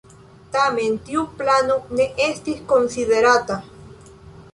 Tamen 0.53 0.95
tiu 1.09 1.25
plano 1.41 1.75
ne 1.99 2.07
estis 2.29 2.63
konsiderata. 2.73 3.59